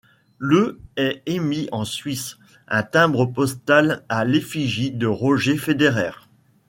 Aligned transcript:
Le 0.39 0.81
est 0.95 1.21
émis 1.27 1.69
en 1.71 1.85
Suisse 1.85 2.37
un 2.67 2.81
timbre 2.81 3.27
postal 3.27 4.03
à 4.09 4.25
l’effigie 4.25 4.89
de 4.89 5.05
Roger 5.05 5.57
Federer. 5.57 6.13